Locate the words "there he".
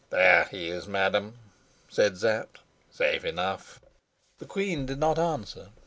0.09-0.69